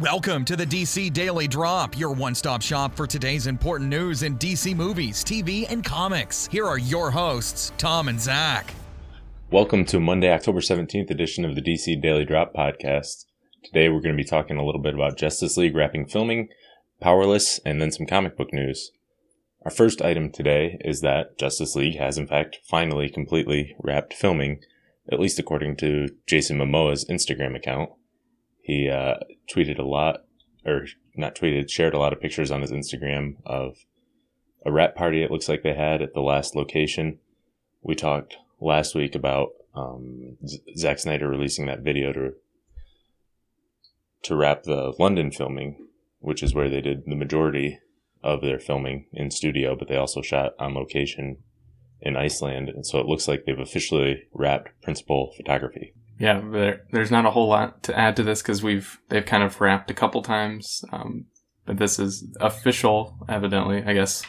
Welcome 0.00 0.46
to 0.46 0.56
the 0.56 0.64
DC 0.64 1.12
Daily 1.12 1.46
Drop, 1.46 1.98
your 1.98 2.14
one 2.14 2.34
stop 2.34 2.62
shop 2.62 2.96
for 2.96 3.06
today's 3.06 3.46
important 3.46 3.90
news 3.90 4.22
in 4.22 4.38
DC 4.38 4.74
movies, 4.74 5.22
TV, 5.22 5.70
and 5.70 5.84
comics. 5.84 6.46
Here 6.46 6.66
are 6.66 6.78
your 6.78 7.10
hosts, 7.10 7.70
Tom 7.76 8.08
and 8.08 8.18
Zach. 8.18 8.72
Welcome 9.50 9.84
to 9.84 10.00
Monday, 10.00 10.32
October 10.32 10.60
17th 10.60 11.10
edition 11.10 11.44
of 11.44 11.54
the 11.54 11.60
DC 11.60 12.00
Daily 12.00 12.24
Drop 12.24 12.54
podcast. 12.54 13.26
Today 13.62 13.90
we're 13.90 14.00
going 14.00 14.16
to 14.16 14.22
be 14.22 14.24
talking 14.24 14.56
a 14.56 14.64
little 14.64 14.80
bit 14.80 14.94
about 14.94 15.18
Justice 15.18 15.58
League 15.58 15.76
wrapping 15.76 16.06
filming, 16.06 16.48
Powerless, 17.02 17.60
and 17.66 17.78
then 17.78 17.92
some 17.92 18.06
comic 18.06 18.38
book 18.38 18.54
news. 18.54 18.92
Our 19.66 19.70
first 19.70 20.00
item 20.00 20.30
today 20.30 20.78
is 20.80 21.02
that 21.02 21.36
Justice 21.38 21.76
League 21.76 21.98
has 21.98 22.16
in 22.16 22.26
fact 22.26 22.60
finally 22.64 23.10
completely 23.10 23.76
wrapped 23.78 24.14
filming, 24.14 24.62
at 25.12 25.20
least 25.20 25.38
according 25.38 25.76
to 25.76 26.08
Jason 26.26 26.56
Momoa's 26.56 27.04
Instagram 27.04 27.54
account. 27.54 27.90
He 28.70 28.88
uh, 28.88 29.16
tweeted 29.52 29.80
a 29.80 29.82
lot, 29.82 30.20
or 30.64 30.86
not 31.16 31.34
tweeted, 31.34 31.68
shared 31.68 31.92
a 31.92 31.98
lot 31.98 32.12
of 32.12 32.20
pictures 32.20 32.52
on 32.52 32.60
his 32.60 32.70
Instagram 32.70 33.34
of 33.44 33.78
a 34.64 34.70
wrap 34.70 34.94
party 34.94 35.24
it 35.24 35.30
looks 35.32 35.48
like 35.48 35.64
they 35.64 35.74
had 35.74 36.00
at 36.00 36.14
the 36.14 36.20
last 36.20 36.54
location. 36.54 37.18
We 37.82 37.96
talked 37.96 38.36
last 38.60 38.94
week 38.94 39.16
about 39.16 39.48
um, 39.74 40.36
Zack 40.76 41.00
Snyder 41.00 41.28
releasing 41.28 41.66
that 41.66 41.80
video 41.80 42.12
to 42.12 42.34
to 44.22 44.36
wrap 44.36 44.62
the 44.62 44.94
London 45.00 45.32
filming, 45.32 45.88
which 46.20 46.40
is 46.40 46.54
where 46.54 46.70
they 46.70 46.80
did 46.80 47.06
the 47.06 47.16
majority 47.16 47.80
of 48.22 48.40
their 48.40 48.60
filming 48.60 49.06
in 49.12 49.32
studio, 49.32 49.74
but 49.74 49.88
they 49.88 49.96
also 49.96 50.22
shot 50.22 50.52
on 50.60 50.74
location 50.74 51.38
in 52.00 52.16
Iceland. 52.16 52.68
And 52.68 52.86
so 52.86 53.00
it 53.00 53.06
looks 53.06 53.26
like 53.26 53.46
they've 53.46 53.58
officially 53.58 54.28
wrapped 54.32 54.80
principal 54.80 55.32
photography. 55.36 55.92
Yeah, 56.20 56.42
there, 56.52 56.82
there's 56.92 57.10
not 57.10 57.24
a 57.24 57.30
whole 57.30 57.48
lot 57.48 57.82
to 57.84 57.98
add 57.98 58.14
to 58.16 58.22
this 58.22 58.42
because 58.42 58.62
we've 58.62 59.00
they've 59.08 59.24
kind 59.24 59.42
of 59.42 59.58
wrapped 59.60 59.90
a 59.90 59.94
couple 59.94 60.22
times, 60.22 60.84
um, 60.92 61.24
but 61.64 61.78
this 61.78 61.98
is 61.98 62.36
official, 62.40 63.16
evidently. 63.28 63.82
I 63.84 63.94
guess 63.94 64.22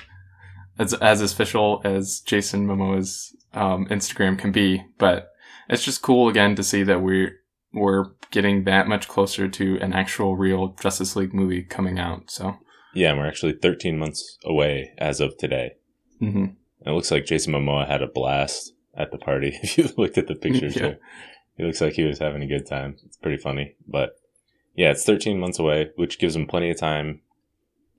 as 0.79 0.93
as 0.95 1.21
official 1.21 1.81
as 1.83 2.21
Jason 2.21 2.65
Momoa's 2.65 3.35
um, 3.53 3.85
Instagram 3.87 4.39
can 4.39 4.51
be. 4.53 4.83
But 4.97 5.31
it's 5.69 5.83
just 5.83 6.01
cool 6.01 6.29
again 6.29 6.55
to 6.55 6.63
see 6.63 6.83
that 6.83 7.01
we're 7.01 7.33
we're 7.73 8.05
getting 8.31 8.63
that 8.63 8.87
much 8.87 9.07
closer 9.09 9.49
to 9.49 9.77
an 9.81 9.91
actual 9.93 10.37
real 10.37 10.69
Justice 10.81 11.15
League 11.17 11.33
movie 11.33 11.63
coming 11.63 11.99
out. 11.99 12.31
So 12.31 12.55
Yeah, 12.93 13.09
and 13.09 13.19
we're 13.19 13.27
actually 13.27 13.53
13 13.61 13.97
months 13.99 14.37
away 14.45 14.93
as 14.97 15.19
of 15.19 15.37
today. 15.37 15.73
hmm 16.19 16.45
it 16.83 16.89
looks 16.89 17.11
like 17.11 17.25
Jason 17.25 17.53
Momoa 17.53 17.87
had 17.87 18.01
a 18.01 18.07
blast 18.07 18.73
at 18.97 19.11
the 19.11 19.17
party. 19.19 19.59
If 19.61 19.77
you 19.77 19.89
looked 19.97 20.17
at 20.17 20.27
the 20.27 20.35
pictures, 20.35 20.75
Yeah. 20.81 20.95
He 21.55 21.63
looks 21.63 21.81
like 21.81 21.93
he 21.93 22.03
was 22.03 22.19
having 22.19 22.41
a 22.41 22.47
good 22.47 22.65
time. 22.65 22.97
It's 23.05 23.17
pretty 23.17 23.37
funny, 23.37 23.75
but 23.87 24.15
yeah, 24.75 24.91
it's 24.91 25.05
13 25.05 25.39
months 25.39 25.59
away, 25.59 25.91
which 25.95 26.19
gives 26.19 26.35
him 26.35 26.47
plenty 26.47 26.71
of 26.71 26.77
time 26.77 27.21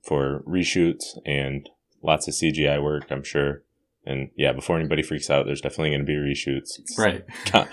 for 0.02 0.42
reshoots 0.46 1.18
and 1.24 1.68
lots 2.02 2.26
of 2.26 2.34
CGI 2.34 2.82
work, 2.82 3.10
I'm 3.10 3.22
sure. 3.22 3.62
And 4.04 4.30
yeah, 4.36 4.52
before 4.52 4.78
anybody 4.78 5.02
freaks 5.02 5.30
out, 5.30 5.46
there's 5.46 5.60
definitely 5.60 5.90
going 5.90 6.00
to 6.00 6.04
be 6.04 6.14
reshoots. 6.14 6.78
It's, 6.78 6.98
right. 6.98 7.24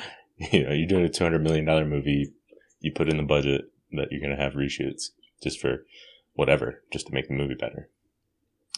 You 0.53 0.63
know, 0.63 0.71
you're 0.71 0.87
doing 0.87 1.03
a 1.03 1.09
200 1.09 1.43
million 1.43 1.65
dollar 1.65 1.83
movie, 1.83 2.31
you 2.79 2.93
put 2.93 3.09
in 3.09 3.17
the 3.17 3.23
budget 3.23 3.65
that 3.91 4.07
you're 4.09 4.21
going 4.21 4.33
to 4.33 4.41
have 4.41 4.53
reshoots 4.53 5.09
just 5.43 5.59
for 5.59 5.85
whatever, 6.33 6.81
just 6.93 7.07
to 7.07 7.13
make 7.13 7.27
the 7.27 7.33
movie 7.33 7.55
better. 7.55 7.89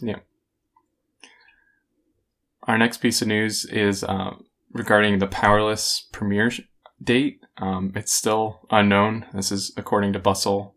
Yeah. 0.01 0.21
Our 2.63 2.79
next 2.79 2.97
piece 2.97 3.21
of 3.21 3.27
news 3.27 3.65
is 3.65 4.03
uh, 4.03 4.31
regarding 4.71 5.19
the 5.19 5.27
Powerless 5.27 6.07
premiere 6.11 6.51
date. 7.01 7.39
Um, 7.57 7.91
it's 7.95 8.13
still 8.13 8.67
unknown. 8.69 9.25
This 9.33 9.51
is 9.51 9.71
according 9.77 10.13
to 10.13 10.19
Bustle. 10.19 10.75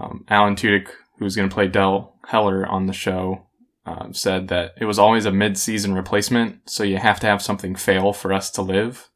Um, 0.00 0.24
Alan 0.28 0.56
Tudyk, 0.56 0.88
who's 1.18 1.36
going 1.36 1.48
to 1.48 1.54
play 1.54 1.68
Dell 1.68 2.16
Heller 2.28 2.66
on 2.66 2.86
the 2.86 2.92
show, 2.92 3.46
um, 3.86 4.14
said 4.14 4.48
that 4.48 4.72
it 4.80 4.86
was 4.86 4.98
always 4.98 5.26
a 5.26 5.30
mid-season 5.30 5.94
replacement, 5.94 6.68
so 6.68 6.82
you 6.82 6.96
have 6.98 7.20
to 7.20 7.26
have 7.26 7.42
something 7.42 7.74
fail 7.76 8.12
for 8.12 8.32
us 8.32 8.50
to 8.52 8.62
live. 8.62 9.10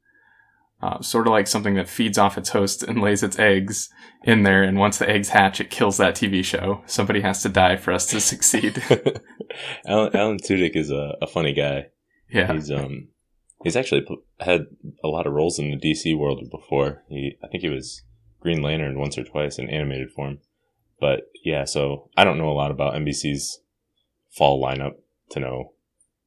Uh, 0.81 1.01
sort 1.01 1.27
of 1.27 1.33
like 1.33 1.49
something 1.49 1.75
that 1.75 1.89
feeds 1.89 2.19
off 2.19 2.39
its 2.39 2.51
host 2.51 2.85
and 2.85 3.03
lays 3.03 3.25
its 3.25 3.39
eggs 3.39 3.89
in 4.23 4.45
there, 4.45 4.63
and 4.63 4.79
once 4.79 4.99
the 4.99 5.09
eggs 5.11 5.31
hatch, 5.31 5.61
it 5.61 5.71
kills 5.71 5.97
that 5.97 6.15
TV 6.15 6.45
show. 6.45 6.83
Somebody 6.87 7.21
has 7.23 7.43
to 7.43 7.49
die 7.49 7.77
for 7.77 7.93
us 7.93 8.07
to 8.07 8.21
succeed. 8.21 8.81
Alan, 9.87 10.15
Alan 10.15 10.39
Tudyk 10.39 10.77
is 10.77 10.91
a, 10.93 11.17
a 11.21 11.27
funny 11.27 11.53
guy. 11.53 11.87
yeah. 12.31 12.53
He's 12.53 12.71
um 12.71 13.09
he's 13.63 13.77
actually 13.77 14.07
had 14.41 14.67
a 15.03 15.09
lot 15.09 15.27
of 15.27 15.33
roles 15.33 15.59
in 15.59 15.71
the 15.71 15.77
DC 15.77 16.17
world 16.17 16.49
before. 16.51 17.03
He 17.09 17.37
I 17.43 17.49
think 17.49 17.63
he 17.63 17.69
was 17.69 18.03
Green 18.41 18.63
Lantern 18.63 18.99
once 18.99 19.19
or 19.19 19.25
twice 19.25 19.59
in 19.59 19.69
animated 19.69 20.11
form. 20.11 20.39
But 21.01 21.31
yeah, 21.45 21.65
so 21.65 22.11
I 22.17 22.25
don't 22.25 22.39
know 22.39 22.51
a 22.51 22.53
lot 22.53 22.71
about 22.71 22.95
NBC's 22.95 23.61
fall 24.31 24.63
lineup 24.63 24.95
to 25.31 25.41
know 25.41 25.73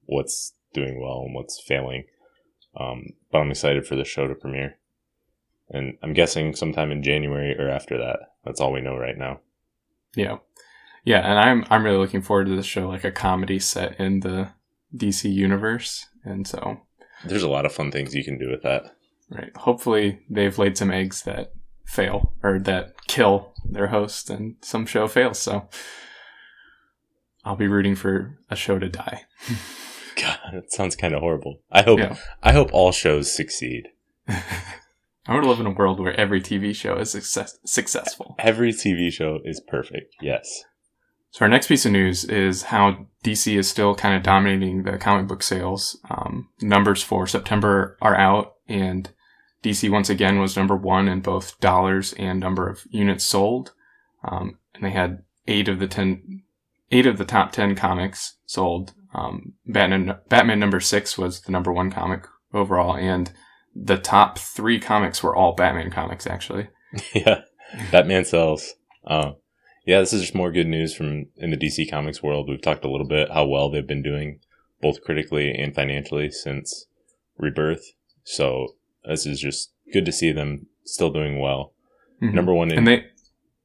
what's 0.06 0.54
doing 0.74 1.02
well 1.02 1.24
and 1.26 1.36
what's 1.36 1.62
failing. 1.62 2.06
Um, 2.76 3.08
but 3.32 3.40
I'm 3.40 3.52
excited 3.52 3.86
for 3.86 3.96
the 3.96 4.06
show 4.06 4.28
to 4.28 4.36
premiere. 4.36 4.78
And 5.70 5.98
I'm 6.02 6.14
guessing 6.14 6.56
sometime 6.56 6.92
in 6.92 7.04
January 7.04 7.58
or 7.58 7.70
after 7.70 7.98
that. 7.98 8.20
That's 8.46 8.60
all 8.60 8.74
we 8.74 8.82
know 8.82 8.98
right 8.98 9.18
now. 9.18 9.40
Yeah. 10.16 10.38
Yeah, 11.04 11.20
and 11.20 11.40
I'm 11.40 11.66
I'm 11.70 11.84
really 11.84 11.98
looking 11.98 12.22
forward 12.22 12.46
to 12.46 12.56
this 12.56 12.66
show, 12.66 12.88
like 12.88 13.04
a 13.04 13.12
comedy 13.12 13.58
set 13.58 14.00
in 14.00 14.20
the 14.20 14.50
DC 14.96 15.32
universe. 15.34 16.06
And 16.24 16.48
so 16.48 16.82
There's 17.26 17.44
a 17.44 17.50
lot 17.50 17.66
of 17.66 17.74
fun 17.74 17.92
things 17.92 18.16
you 18.16 18.24
can 18.24 18.38
do 18.38 18.50
with 18.50 18.64
that. 18.64 18.84
right. 19.30 19.56
Hopefully 19.56 20.20
they've 20.30 20.58
laid 20.58 20.78
some 20.78 20.92
eggs 20.92 21.24
that 21.24 21.52
fail 21.86 22.34
or 22.44 22.60
that 22.60 22.94
kill 23.08 23.54
their 23.70 23.88
host 23.88 24.30
and 24.30 24.56
some 24.62 24.86
show 24.86 25.08
fails. 25.08 25.40
So 25.40 25.68
I'll 27.44 27.56
be 27.56 27.68
rooting 27.68 27.96
for 27.96 28.38
a 28.50 28.56
show 28.56 28.80
to 28.80 28.90
die. 28.90 29.24
God, 30.22 30.38
that 30.54 30.72
sounds 30.72 30.96
kind 30.96 31.14
of 31.14 31.22
horrible. 31.22 31.62
I 31.72 31.82
hope 31.84 32.00
Yeah. 32.00 32.18
I 32.44 32.52
hope 32.54 32.70
all 32.74 32.92
shows 32.92 33.34
succeed. 33.36 33.90
I 34.28 35.36
would 35.36 35.44
live 35.46 35.60
in 35.60 35.66
a 35.68 35.72
world 35.72 36.00
where 36.00 36.20
every 36.20 36.42
TV 36.42 36.76
show 36.76 36.96
is 36.98 37.12
success- 37.12 37.58
successful. 37.66 38.36
Every 38.40 38.72
TV 38.74 39.12
show 39.12 39.40
is 39.46 39.62
perfect. 39.68 40.16
Yes. 40.22 40.64
So 41.32 41.46
our 41.46 41.50
next 41.50 41.68
piece 41.68 41.86
of 41.86 41.94
news 41.94 42.26
is 42.26 42.64
how 42.64 43.08
DC 43.24 43.58
is 43.58 43.70
still 43.70 43.96
kind 43.96 44.16
of 44.16 44.24
dominating 44.24 44.84
the 44.84 44.98
comic 44.98 45.28
book 45.28 45.42
sales. 45.42 45.98
Um, 46.10 46.50
numbers 46.62 47.02
for 47.02 47.26
September 47.26 47.98
are 48.02 48.16
out, 48.16 48.56
and 48.68 49.10
DC 49.64 49.90
once 49.90 50.10
again 50.10 50.40
was 50.40 50.58
number 50.58 50.76
one 50.76 51.08
in 51.08 51.22
both 51.22 51.58
dollars 51.62 52.14
and 52.14 52.40
number 52.40 52.68
of 52.68 52.84
units 52.90 53.24
sold. 53.24 53.72
Um, 54.24 54.58
and 54.76 54.84
they 54.84 54.92
had 54.92 55.24
eight 55.48 55.70
of 55.70 55.80
the 55.80 55.88
ten, 55.88 56.44
eight 56.92 57.06
of 57.06 57.18
the 57.18 57.26
top 57.26 57.54
ten 57.54 57.76
comics 57.76 58.36
sold. 58.46 58.94
Um, 59.14 59.54
Batman, 59.66 60.18
Batman 60.28 60.60
number 60.60 60.82
six 60.82 61.18
was 61.18 61.42
the 61.42 61.52
number 61.52 61.72
one 61.72 61.92
comic 61.92 62.26
overall, 62.54 62.98
and 62.98 63.32
the 63.74 63.98
top 63.98 64.38
three 64.38 64.80
comics 64.80 65.24
were 65.24 65.36
all 65.36 65.56
Batman 65.56 65.92
comics 65.92 66.28
actually. 66.28 66.68
yeah. 67.14 67.44
Batman 67.90 68.26
sells. 68.26 68.74
Um, 69.06 69.36
yeah, 69.92 70.00
this 70.00 70.14
is 70.14 70.22
just 70.22 70.36
more 70.36 70.54
good 70.54 70.70
news 70.70 70.96
from 70.96 71.26
in 71.36 71.52
the 71.52 71.58
DC 71.58 71.92
Comics 71.92 72.24
world. 72.24 72.48
We've 72.48 72.62
talked 72.62 72.86
a 72.86 72.90
little 72.90 73.06
bit 73.06 73.30
how 73.30 73.46
well 73.46 73.70
they've 73.70 73.86
been 73.86 74.02
doing, 74.02 74.40
both 74.82 75.04
critically 75.04 75.52
and 75.52 75.76
financially, 75.76 76.32
since 76.32 76.86
Rebirth. 77.38 77.92
So 78.24 78.76
this 79.04 79.26
is 79.26 79.42
just 79.42 79.74
good 79.92 80.06
to 80.06 80.14
see 80.14 80.32
them 80.32 80.68
still 80.86 81.10
doing 81.12 81.40
well. 81.40 81.74
Mhm. 82.22 82.34
Number 82.34 82.54
one 82.54 82.72
in, 82.72 82.86
they 82.86 83.08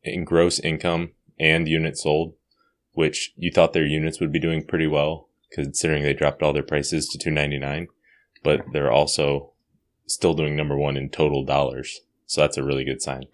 in 0.02 0.24
gross 0.24 0.58
income 0.58 1.12
and 1.38 1.68
units 1.68 2.02
sold, 2.02 2.34
which 2.90 3.32
you 3.36 3.52
thought 3.52 3.72
their 3.72 3.86
units 3.86 4.18
would 4.18 4.32
be 4.32 4.40
doing 4.40 4.66
pretty 4.66 4.88
well, 4.88 5.28
considering 5.52 6.02
they 6.02 6.12
dropped 6.12 6.42
all 6.42 6.52
their 6.52 6.64
prices 6.64 7.06
to 7.06 7.18
two 7.18 7.30
ninety 7.30 7.58
nine. 7.60 7.86
But 8.42 8.62
they're 8.72 8.90
also 8.90 9.52
still 10.06 10.34
doing 10.34 10.56
number 10.56 10.76
one 10.76 10.96
in 10.96 11.08
total 11.08 11.44
dollars. 11.44 12.00
So 12.26 12.40
that's 12.40 12.56
a 12.56 12.64
really 12.64 12.84
good 12.84 13.00
sign. 13.00 13.26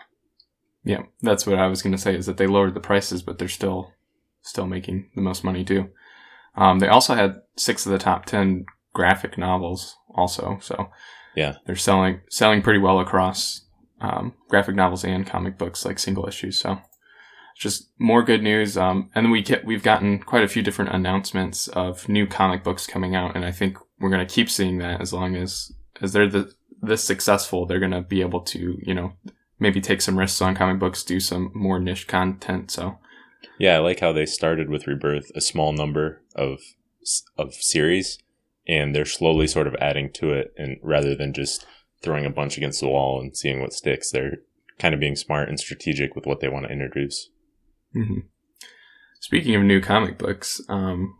Yeah, 0.85 1.03
that's 1.21 1.47
what 1.47 1.59
I 1.59 1.67
was 1.69 1.83
going 1.83 1.93
to 1.95 1.99
say 2.03 2.15
is 2.17 2.27
that 2.27 2.37
they 2.37 2.47
lowered 2.47 2.75
the 2.75 2.81
prices, 2.81 3.23
but 3.23 3.39
they're 3.39 3.49
still 3.49 3.93
still 4.41 4.67
making 4.67 5.09
the 5.15 5.21
most 5.23 5.45
money 5.45 5.65
too. 5.65 5.89
Um, 6.57 6.81
they 6.81 6.89
also 6.89 7.15
had 7.15 7.43
six 7.57 7.87
of 7.87 7.93
the 7.93 7.99
top 7.99 8.27
ten 8.27 8.67
graphic 8.93 9.39
novels, 9.39 9.97
also. 10.15 10.59
So 10.61 10.91
Yeah. 11.35 11.55
they're 11.67 11.77
selling 11.77 12.21
selling 12.29 12.63
pretty 12.63 12.81
well 12.81 12.99
across 13.01 13.63
um, 14.01 14.35
graphic 14.49 14.75
novels 14.75 15.05
and 15.05 15.27
comic 15.27 15.57
books, 15.57 15.85
like 15.85 15.99
single 15.99 16.27
issues. 16.27 16.59
So 16.59 16.81
just 17.57 17.91
more 17.99 18.23
good 18.25 18.43
news. 18.43 18.77
Um, 18.77 19.11
and 19.15 19.25
then 19.27 19.31
we 19.31 19.43
get 19.43 19.65
we've 19.65 19.83
gotten 19.85 20.19
quite 20.19 20.43
a 20.43 20.49
few 20.49 20.63
different 20.63 20.93
announcements 20.93 21.69
of 21.69 22.09
new 22.09 22.27
comic 22.27 22.65
books 22.65 22.87
coming 22.87 23.15
out, 23.15 23.37
and 23.37 23.45
I 23.45 23.53
think 23.53 23.79
we're 24.01 24.11
going 24.11 24.27
to 24.27 24.35
keep 24.35 24.51
seeing 24.51 24.79
that 24.79 25.01
as 25.01 25.13
long 25.13 25.37
as 25.37 25.71
as 26.01 26.13
they're 26.13 26.29
the 26.29 26.53
this 26.83 27.05
successful, 27.05 27.65
they're 27.65 27.79
going 27.79 27.93
to 27.93 28.03
be 28.03 28.21
able 28.23 28.41
to 28.41 28.77
you 28.83 28.95
know 28.95 29.13
maybe 29.63 29.81
take 29.81 30.03
some 30.03 30.19
risks 30.19 30.43
on 30.43 30.57
comic 30.57 30.79
books, 30.79 31.05
do 31.05 31.21
some 31.21 31.51
more 31.55 31.79
niche 31.79 32.09
content. 32.09 32.71
So 32.71 32.99
Yeah, 33.59 33.77
I 33.77 33.79
like 33.79 34.01
how 34.01 34.13
they 34.13 34.27
started 34.27 34.69
with 34.69 34.87
Rebirth, 34.87 35.31
a 35.35 35.41
small 35.41 35.73
number 35.73 36.21
of 36.35 36.59
of 37.39 37.55
series, 37.55 38.19
and 38.67 38.95
they're 38.95 39.05
slowly 39.05 39.47
sort 39.47 39.67
of 39.67 39.77
adding 39.77 40.11
to 40.15 40.33
it, 40.33 40.53
and 40.59 40.77
rather 40.83 41.15
than 41.15 41.33
just 41.33 41.65
throwing 42.03 42.27
a 42.27 42.31
bunch 42.31 42.57
against 42.57 42.81
the 42.81 42.89
wall 42.89 43.21
and 43.21 43.37
seeing 43.37 43.61
what 43.61 43.73
sticks, 43.73 44.11
they're 44.11 44.39
kind 44.79 44.95
of 44.95 45.01
being 45.01 45.17
smart 45.17 45.49
and 45.49 45.61
strategic 45.61 46.17
with 46.17 46.27
what 46.27 46.41
they 46.41 46.49
want 46.49 46.67
to 46.67 46.73
introduce. 46.73 47.31
Mm-hmm. 47.95 48.21
Speaking 49.21 49.55
of 49.55 49.63
new 49.63 49.81
comic 49.81 50.19
books, 50.19 50.61
um, 50.69 51.17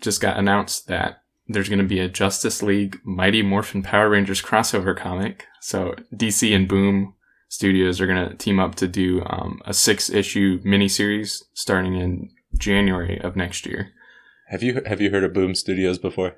just 0.00 0.22
got 0.22 0.38
announced 0.38 0.86
that 0.88 1.22
there's 1.46 1.68
going 1.68 1.80
to 1.80 1.84
be 1.84 2.00
a 2.00 2.08
Justice 2.08 2.62
League 2.62 2.98
Mighty 3.04 3.42
Morphin 3.42 3.82
Power 3.82 4.08
Rangers 4.08 4.40
crossover 4.40 4.96
comic. 4.96 5.46
So 5.60 5.94
DC 6.14 6.54
and 6.56 6.66
Boom 6.66 7.14
Studios 7.48 8.00
are 8.00 8.06
going 8.06 8.28
to 8.28 8.34
team 8.36 8.58
up 8.58 8.74
to 8.76 8.88
do 8.88 9.22
um, 9.26 9.60
a 9.64 9.72
six 9.74 10.10
issue 10.10 10.60
miniseries 10.62 11.42
starting 11.52 11.94
in 11.94 12.30
January 12.56 13.20
of 13.20 13.36
next 13.36 13.66
year. 13.66 13.90
Have 14.48 14.62
you 14.62 14.82
have 14.86 15.00
you 15.00 15.10
heard 15.10 15.24
of 15.24 15.32
Boom 15.32 15.54
Studios 15.54 15.98
before? 15.98 16.36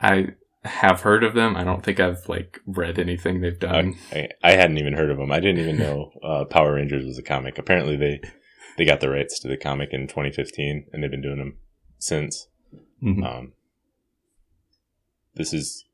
I 0.00 0.28
have 0.64 1.00
heard 1.02 1.24
of 1.24 1.34
them. 1.34 1.56
I 1.56 1.64
don't 1.64 1.82
think 1.82 2.00
I've 2.00 2.28
like 2.28 2.60
read 2.66 2.98
anything 2.98 3.40
they've 3.40 3.58
done. 3.58 3.96
I, 4.12 4.28
I 4.42 4.52
hadn't 4.52 4.78
even 4.78 4.94
heard 4.94 5.10
of 5.10 5.16
them. 5.18 5.32
I 5.32 5.40
didn't 5.40 5.60
even 5.60 5.78
know 5.78 6.12
uh, 6.22 6.44
Power 6.44 6.74
Rangers 6.74 7.06
was 7.06 7.18
a 7.18 7.22
comic. 7.22 7.58
Apparently 7.58 7.96
they 7.96 8.20
they 8.76 8.84
got 8.84 9.00
the 9.00 9.10
rights 9.10 9.38
to 9.40 9.48
the 9.48 9.56
comic 9.56 9.90
in 9.92 10.06
2015, 10.06 10.86
and 10.92 11.02
they've 11.02 11.10
been 11.10 11.22
doing 11.22 11.38
them 11.38 11.56
since. 11.98 12.46
Mhm. 13.02 13.24
Um, 13.26 13.52
this 15.34 15.52
is, 15.52 15.84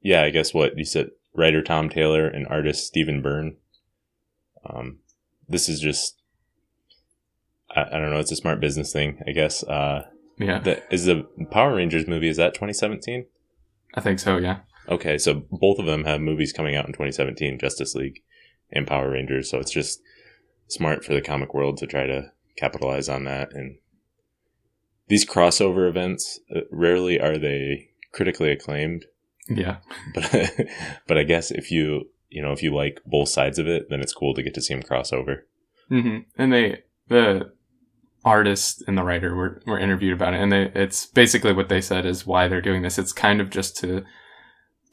yeah, 0.00 0.22
I 0.22 0.30
guess 0.30 0.54
what 0.54 0.76
you 0.76 0.84
said. 0.84 1.10
Writer 1.34 1.62
Tom 1.62 1.88
Taylor 1.88 2.26
and 2.26 2.46
artist 2.48 2.86
Stephen 2.86 3.22
Byrne. 3.22 3.56
Um, 4.64 4.98
this 5.48 5.68
is 5.68 5.80
just, 5.80 6.20
I, 7.74 7.82
I 7.82 7.98
don't 7.98 8.10
know. 8.10 8.20
It's 8.20 8.32
a 8.32 8.36
smart 8.36 8.60
business 8.60 8.92
thing, 8.92 9.20
I 9.26 9.32
guess. 9.32 9.62
Uh, 9.64 10.06
yeah, 10.38 10.58
that 10.60 10.86
is 10.90 11.06
the 11.06 11.26
Power 11.50 11.76
Rangers 11.76 12.06
movie. 12.06 12.28
Is 12.28 12.36
that 12.36 12.54
2017? 12.54 13.26
I 13.94 14.00
think 14.00 14.18
so. 14.18 14.38
Yeah. 14.38 14.60
Okay, 14.88 15.18
so 15.18 15.44
both 15.50 15.78
of 15.78 15.86
them 15.86 16.04
have 16.04 16.20
movies 16.20 16.52
coming 16.52 16.74
out 16.74 16.86
in 16.86 16.92
2017, 16.92 17.58
Justice 17.58 17.94
League 17.94 18.22
and 18.72 18.86
Power 18.86 19.10
Rangers. 19.10 19.50
So 19.50 19.58
it's 19.58 19.70
just 19.70 20.00
smart 20.68 21.04
for 21.04 21.14
the 21.14 21.20
comic 21.20 21.54
world 21.54 21.76
to 21.78 21.86
try 21.86 22.06
to 22.06 22.32
capitalize 22.56 23.08
on 23.08 23.24
that. 23.24 23.52
And 23.52 23.76
these 25.08 25.24
crossover 25.24 25.88
events, 25.88 26.40
uh, 26.54 26.60
rarely 26.70 27.20
are 27.20 27.38
they 27.38 27.90
critically 28.12 28.50
acclaimed, 28.50 29.06
Yeah. 29.48 29.78
but 30.14 30.50
but 31.06 31.18
I 31.18 31.24
guess 31.24 31.50
if 31.50 31.70
you 31.70 32.10
you 32.30 32.42
know 32.42 32.52
if 32.52 32.62
you 32.62 32.74
like 32.74 33.00
both 33.06 33.28
sides 33.28 33.58
of 33.58 33.66
it, 33.66 33.90
then 33.90 34.00
it's 34.00 34.14
cool 34.14 34.34
to 34.34 34.42
get 34.42 34.54
to 34.54 34.62
see 34.62 34.74
them 34.74 34.82
cross 34.82 35.12
over. 35.12 35.46
hmm 35.88 36.18
And 36.36 36.52
they, 36.52 36.82
the 37.08 37.52
artist 38.24 38.82
and 38.86 38.96
the 38.96 39.02
writer 39.02 39.34
were, 39.34 39.60
were 39.66 39.78
interviewed 39.78 40.12
about 40.12 40.34
it. 40.34 40.40
And 40.40 40.52
they, 40.52 40.70
it's 40.74 41.06
basically 41.06 41.52
what 41.52 41.68
they 41.68 41.80
said 41.80 42.06
is 42.06 42.26
why 42.26 42.48
they're 42.48 42.60
doing 42.60 42.82
this. 42.82 42.98
It's 42.98 43.12
kind 43.12 43.40
of 43.40 43.50
just 43.50 43.76
to, 43.78 44.04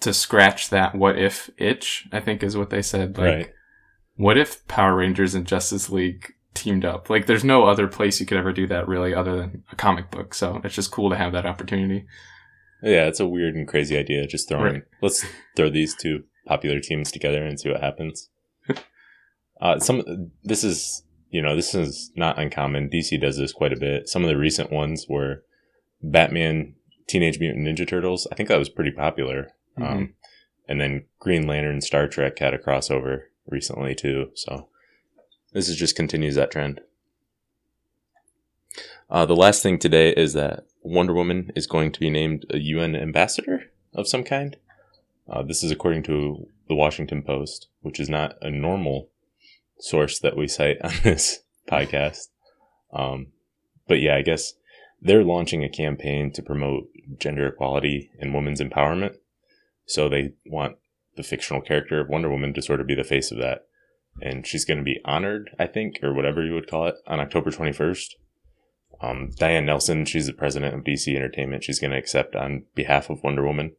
to 0.01 0.13
scratch 0.13 0.69
that 0.69 0.95
what 0.95 1.17
if 1.17 1.49
itch, 1.57 2.07
I 2.11 2.19
think 2.19 2.43
is 2.43 2.57
what 2.57 2.69
they 2.69 2.81
said. 2.81 3.17
Like, 3.17 3.35
right. 3.35 3.53
what 4.15 4.37
if 4.37 4.67
Power 4.67 4.95
Rangers 4.95 5.35
and 5.35 5.45
Justice 5.45 5.89
League 5.89 6.33
teamed 6.53 6.85
up? 6.85 7.09
Like, 7.09 7.27
there's 7.27 7.43
no 7.43 7.65
other 7.65 7.87
place 7.87 8.19
you 8.19 8.25
could 8.25 8.37
ever 8.37 8.53
do 8.53 8.67
that 8.67 8.87
really 8.87 9.13
other 9.13 9.37
than 9.37 9.63
a 9.71 9.75
comic 9.75 10.09
book. 10.09 10.33
So 10.33 10.61
it's 10.63 10.75
just 10.75 10.91
cool 10.91 11.09
to 11.09 11.17
have 11.17 11.33
that 11.33 11.45
opportunity. 11.45 12.05
Yeah, 12.81 13.05
it's 13.07 13.19
a 13.19 13.27
weird 13.27 13.55
and 13.55 13.67
crazy 13.67 13.97
idea. 13.97 14.25
Just 14.27 14.47
throwing 14.47 14.73
Right. 14.73 14.83
let's 15.01 15.25
throw 15.55 15.69
these 15.69 15.95
two 15.95 16.23
popular 16.45 16.79
teams 16.79 17.11
together 17.11 17.43
and 17.45 17.59
see 17.59 17.69
what 17.69 17.81
happens. 17.81 18.29
uh, 19.61 19.79
some 19.79 20.31
this 20.43 20.63
is 20.63 21.03
you 21.29 21.41
know 21.41 21.55
this 21.55 21.75
is 21.75 22.11
not 22.15 22.39
uncommon. 22.39 22.89
DC 22.89 23.19
does 23.19 23.37
this 23.37 23.51
quite 23.51 23.73
a 23.73 23.79
bit. 23.79 24.07
Some 24.09 24.23
of 24.23 24.29
the 24.29 24.37
recent 24.37 24.71
ones 24.71 25.07
were 25.09 25.43
Batman, 26.01 26.75
Teenage 27.07 27.39
Mutant 27.39 27.67
Ninja 27.67 27.87
Turtles. 27.87 28.27
I 28.31 28.35
think 28.35 28.49
that 28.49 28.59
was 28.59 28.69
pretty 28.69 28.91
popular. 28.91 29.49
Um, 29.77 30.13
and 30.67 30.81
then 30.81 31.05
Green 31.19 31.47
Lantern, 31.47 31.79
Star 31.81 32.07
Trek 32.07 32.39
had 32.39 32.53
a 32.53 32.57
crossover 32.57 33.21
recently 33.47 33.95
too. 33.95 34.31
So 34.35 34.67
this 35.53 35.69
is 35.69 35.77
just 35.77 35.95
continues 35.95 36.35
that 36.35 36.51
trend. 36.51 36.81
Uh, 39.09 39.25
the 39.25 39.35
last 39.35 39.63
thing 39.63 39.79
today 39.79 40.11
is 40.11 40.33
that 40.33 40.65
Wonder 40.83 41.13
Woman 41.13 41.51
is 41.55 41.65
going 41.65 41.91
to 41.91 41.99
be 41.99 42.11
named 42.11 42.45
a 42.51 42.59
UN 42.59 42.95
ambassador 42.95 43.71
of 43.95 44.07
some 44.07 44.23
kind. 44.23 44.55
Uh, 45.27 45.41
this 45.41 45.63
is 45.63 45.71
according 45.71 46.03
to 46.03 46.47
the 46.67 46.75
Washington 46.75 47.23
Post, 47.23 47.67
which 47.81 47.99
is 47.99 48.07
not 48.07 48.35
a 48.41 48.51
normal 48.51 49.09
source 49.79 50.19
that 50.19 50.37
we 50.37 50.47
cite 50.47 50.77
on 50.83 50.91
this 51.03 51.39
podcast. 51.67 52.27
Um, 52.93 53.27
but 53.87 53.99
yeah, 53.99 54.15
I 54.15 54.21
guess 54.21 54.53
they're 55.01 55.23
launching 55.23 55.63
a 55.63 55.69
campaign 55.69 56.31
to 56.33 56.43
promote 56.43 56.87
gender 57.17 57.47
equality 57.47 58.11
and 58.19 58.33
women's 58.33 58.61
empowerment. 58.61 59.15
So 59.87 60.07
they 60.07 60.33
want 60.45 60.75
the 61.17 61.23
fictional 61.23 61.61
character 61.61 61.99
of 61.99 62.09
Wonder 62.09 62.29
Woman 62.29 62.53
to 62.53 62.61
sort 62.61 62.79
of 62.79 62.85
be 62.85 62.95
the 62.95 63.03
face 63.03 63.31
of 63.31 63.39
that. 63.39 63.65
And 64.21 64.45
she's 64.45 64.65
going 64.65 64.77
to 64.77 64.83
be 64.83 64.99
honored, 65.03 65.49
I 65.57 65.65
think, 65.65 65.95
or 66.03 66.13
whatever 66.13 66.45
you 66.45 66.53
would 66.53 66.69
call 66.69 66.85
it, 66.85 66.95
on 67.07 67.19
October 67.19 67.49
21st 67.49 68.13
um, 69.01 69.31
Diane 69.37 69.65
Nelson, 69.65 70.05
she's 70.05 70.27
the 70.27 70.33
president 70.33 70.75
of 70.75 70.83
DC 70.83 71.15
Entertainment. 71.15 71.63
She's 71.63 71.79
going 71.79 71.91
to 71.91 71.97
accept 71.97 72.35
on 72.35 72.63
behalf 72.75 73.09
of 73.09 73.23
Wonder 73.23 73.45
Woman 73.45 73.73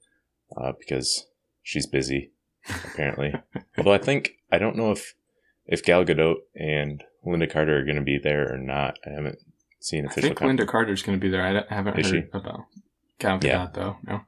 uh, 0.57 0.73
because 0.79 1.27
she's 1.63 1.87
busy, 1.87 2.33
apparently. 2.69 3.35
Although 3.79 3.93
I 3.93 3.99
think 3.99 4.33
I 4.51 4.59
don't 4.59 4.77
know 4.77 4.91
if 4.93 5.15
if 5.67 5.85
Gal 5.85 6.05
Gadot 6.05 6.37
and 6.55 7.05
Lynda 7.25 7.51
Carter 7.51 7.79
are 7.79 7.85
going 7.85 7.97
to 7.97 8.03
be 8.03 8.19
there 8.19 8.53
or 8.53 8.59
not. 8.59 8.99
I 9.07 9.11
haven't 9.11 9.39
seen 9.81 10.07
official. 10.07 10.21
I 10.27 10.29
think 10.29 10.39
con- 10.39 10.57
Lynda 10.57 10.67
Carter's 10.67 11.03
going 11.03 11.19
to 11.19 11.23
be 11.23 11.31
there. 11.31 11.43
I 11.43 11.75
haven't 11.75 11.99
Is 11.99 12.11
heard 12.11 12.29
about 12.33 12.61
Gal 13.19 13.39
Gadot 13.39 13.45
Yeah. 13.45 13.69
though. 13.75 13.97
No. 14.07 14.21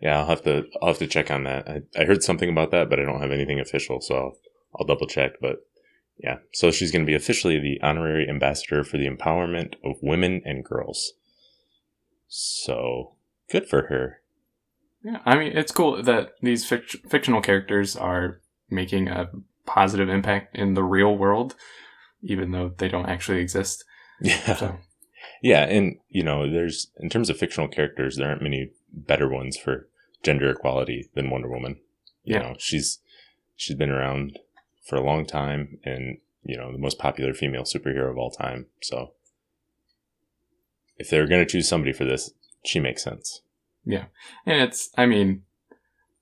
yeah, 0.00 0.18
I'll 0.20 0.26
have 0.26 0.42
to 0.44 0.64
I'll 0.80 0.88
have 0.88 0.98
to 0.98 1.06
check 1.06 1.30
on 1.30 1.44
that. 1.44 1.68
I, 1.68 1.82
I 2.00 2.04
heard 2.04 2.22
something 2.22 2.48
about 2.48 2.70
that, 2.70 2.88
but 2.88 2.98
I 3.00 3.04
don't 3.04 3.20
have 3.20 3.32
anything 3.32 3.60
official, 3.60 4.00
so 4.00 4.14
I'll, 4.16 4.36
I'll 4.78 4.86
double 4.86 5.06
check. 5.06 5.32
But 5.40 5.66
yeah, 6.18 6.36
so 6.52 6.70
she's 6.70 6.92
going 6.92 7.04
to 7.04 7.10
be 7.10 7.14
officially 7.16 7.58
the 7.58 7.80
honorary 7.82 8.28
ambassador 8.28 8.84
for 8.84 8.96
the 8.98 9.08
empowerment 9.08 9.74
of 9.84 9.96
women 10.02 10.42
and 10.44 10.64
girls. 10.64 11.12
So 12.28 13.14
good 13.50 13.68
for 13.68 13.86
her. 13.88 14.20
Yeah, 15.04 15.18
I 15.24 15.36
mean, 15.36 15.56
it's 15.56 15.72
cool 15.72 16.02
that 16.02 16.32
these 16.40 16.64
fict- 16.64 16.96
fictional 17.08 17.40
characters 17.40 17.96
are 17.96 18.40
making 18.70 19.08
a 19.08 19.30
positive 19.66 20.08
impact 20.08 20.56
in 20.56 20.74
the 20.74 20.84
real 20.84 21.16
world, 21.16 21.56
even 22.22 22.52
though 22.52 22.72
they 22.76 22.88
don't 22.88 23.08
actually 23.08 23.40
exist. 23.40 23.84
Yeah. 24.20 24.54
So, 24.56 24.78
Yeah, 25.42 25.64
and 25.64 25.96
you 26.08 26.22
know, 26.22 26.48
there's 26.50 26.92
in 27.00 27.10
terms 27.10 27.28
of 27.30 27.36
fictional 27.36 27.68
characters, 27.68 28.16
there 28.16 28.28
aren't 28.28 28.42
many 28.42 28.70
better 28.92 29.28
ones 29.28 29.56
for 29.56 29.88
gender 30.22 30.50
equality 30.50 31.10
than 31.14 31.30
Wonder 31.30 31.48
Woman. 31.50 31.80
You 32.22 32.36
Yeah. 32.36 32.42
know, 32.42 32.54
she's 32.58 33.00
she's 33.56 33.76
been 33.76 33.90
around 33.90 34.38
for 34.82 34.96
a 34.96 35.02
long 35.02 35.24
time 35.26 35.78
and, 35.84 36.18
you 36.44 36.56
know, 36.56 36.72
the 36.72 36.78
most 36.78 36.98
popular 36.98 37.32
female 37.34 37.62
superhero 37.62 38.10
of 38.10 38.18
all 38.18 38.30
time. 38.30 38.66
So 38.82 39.12
if 40.96 41.10
they 41.10 41.20
were 41.20 41.26
gonna 41.26 41.46
choose 41.46 41.68
somebody 41.68 41.92
for 41.92 42.04
this, 42.04 42.32
she 42.64 42.80
makes 42.80 43.02
sense. 43.02 43.42
Yeah. 43.84 44.04
And 44.46 44.60
it's, 44.60 44.90
I 44.96 45.06
mean, 45.06 45.42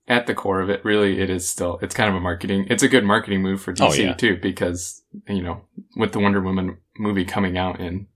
at 0.07 0.27
the 0.27 0.33
core 0.33 0.61
of 0.61 0.69
it, 0.69 0.83
really, 0.83 1.19
it 1.21 1.29
is 1.29 1.47
still, 1.47 1.77
it's 1.81 1.93
kind 1.95 2.09
of 2.09 2.15
a 2.15 2.19
marketing, 2.19 2.65
it's 2.69 2.83
a 2.83 2.87
good 2.87 3.03
marketing 3.03 3.41
move 3.41 3.61
for 3.61 3.73
DC 3.73 3.81
Oh, 3.81 3.93
yeah. 3.93 4.13
too, 4.13 4.37
because, 4.41 5.03
you 5.27 5.41
know, 5.43 5.61
with 5.95 6.11
the 6.11 6.19
Wonder 6.19 6.41
Woman 6.41 6.77
movie 6.97 7.25
coming 7.25 7.57
out 7.57 7.79
in 7.79 8.07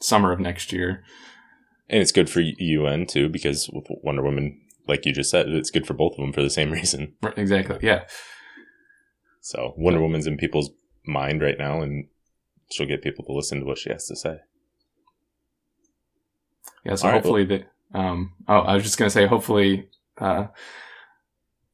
summer 0.00 0.32
of 0.32 0.40
next 0.40 0.72
year, 0.72 1.04
And 1.88 2.00
it's 2.02 2.12
good 2.12 2.28
for 2.28 2.40
UN 2.40 3.06
too, 3.06 3.28
because 3.28 3.68
with 3.72 3.86
Wonder 4.02 4.22
Woman, 4.22 4.60
like 4.86 5.06
you 5.06 5.12
just 5.12 5.30
said, 5.30 5.48
it's 5.48 5.70
good 5.70 5.86
for 5.86 5.94
both 5.94 6.12
of 6.12 6.18
them 6.18 6.32
for 6.32 6.42
the 6.42 6.50
same 6.50 6.70
reason. 6.78 7.14
Right, 7.22 7.36
exactly, 7.38 7.78
yeah. 7.82 8.04
So 9.48 9.72
Wonder 9.78 10.02
Woman's 10.02 10.26
in 10.26 10.36
people's 10.36 10.68
mind 11.06 11.40
right 11.40 11.56
now 11.58 11.80
and 11.80 12.06
she'll 12.70 12.86
get 12.86 13.00
people 13.00 13.24
to 13.24 13.32
listen 13.32 13.60
to 13.60 13.64
what 13.64 13.78
she 13.78 13.88
has 13.88 14.06
to 14.08 14.14
say. 14.14 14.40
Yeah, 16.84 16.96
so 16.96 17.06
All 17.06 17.12
right, 17.12 17.22
hopefully 17.22 17.44
the 17.46 17.64
um 17.94 18.34
oh 18.46 18.58
I 18.58 18.74
was 18.74 18.82
just 18.82 18.98
gonna 18.98 19.08
say 19.08 19.26
hopefully 19.26 19.88
uh 20.18 20.48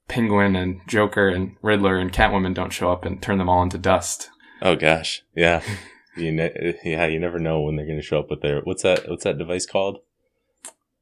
Penguin 0.06 0.54
and 0.54 0.82
Joker 0.86 1.28
and 1.28 1.56
Riddler 1.62 1.98
and 1.98 2.12
Catwoman 2.12 2.54
don't 2.54 2.72
show 2.72 2.92
up 2.92 3.04
and 3.04 3.20
turn 3.20 3.38
them 3.38 3.48
all 3.48 3.64
into 3.64 3.78
dust. 3.78 4.30
Oh 4.62 4.76
gosh, 4.76 5.24
yeah, 5.34 5.60
you 6.16 6.30
ne- 6.30 6.78
yeah, 6.84 7.06
you 7.06 7.18
never 7.18 7.40
know 7.40 7.60
when 7.60 7.74
they're 7.74 7.86
going 7.86 7.98
to 7.98 8.04
show 8.06 8.20
up 8.20 8.30
with 8.30 8.40
their 8.40 8.60
what's 8.60 8.84
that? 8.84 9.08
What's 9.08 9.24
that 9.24 9.36
device 9.38 9.66
called? 9.66 9.98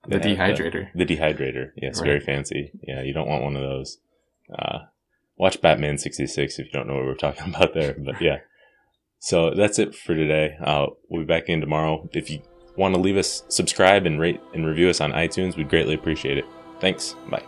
The 0.08 0.18
They 0.18 0.34
have 0.36 0.56
dehydrator. 0.56 0.88
The, 0.94 1.04
the 1.04 1.16
dehydrator. 1.16 1.72
Yes, 1.76 2.00
Right. 2.00 2.06
very 2.06 2.20
fancy. 2.20 2.70
Yeah, 2.82 3.02
you 3.02 3.12
don't 3.12 3.28
want 3.28 3.42
one 3.44 3.56
of 3.56 3.62
those. 3.62 3.98
Uh, 4.56 4.78
watch 5.42 5.60
Batman 5.60 5.98
sixty 5.98 6.26
six 6.26 6.58
if 6.58 6.66
you 6.66 6.72
don't 6.72 6.86
know 6.86 6.94
what 6.94 7.04
we're 7.04 7.14
talking 7.14 7.48
about 7.54 7.74
there. 7.74 7.94
But 7.98 8.22
yeah, 8.22 8.38
so 9.18 9.52
that's 9.54 9.78
it 9.78 9.94
for 9.94 10.14
today. 10.14 10.56
Uh, 10.64 10.86
we'll 11.10 11.22
be 11.22 11.26
back 11.26 11.48
in 11.48 11.60
tomorrow. 11.60 12.08
If 12.12 12.30
you 12.30 12.40
want 12.76 12.94
to 12.94 13.00
leave 13.00 13.16
us 13.16 13.42
subscribe 13.48 14.06
and 14.06 14.18
rate 14.20 14.40
and 14.54 14.64
review 14.64 14.88
us 14.88 15.00
on 15.00 15.12
iTunes, 15.12 15.56
we'd 15.56 15.68
greatly 15.68 15.94
appreciate 15.94 16.38
it. 16.38 16.44
Thanks. 16.80 17.14
Bye. 17.28 17.42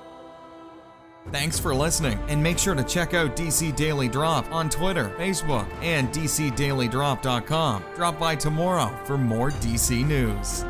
Thanks 1.30 1.58
for 1.58 1.74
listening, 1.74 2.18
and 2.28 2.42
make 2.42 2.58
sure 2.58 2.74
to 2.74 2.84
check 2.84 3.14
out 3.14 3.34
DC 3.34 3.74
Daily 3.76 4.08
Drop 4.08 4.50
on 4.52 4.68
Twitter, 4.68 5.08
Facebook, 5.16 5.66
and 5.80 6.10
DCDailyDrop.com. 6.10 7.84
Drop 7.94 8.18
by 8.18 8.36
tomorrow 8.36 8.94
for 9.06 9.16
more 9.16 9.50
DC 9.50 10.06
news. 10.06 10.66